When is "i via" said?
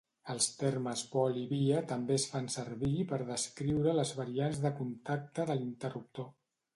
1.41-1.81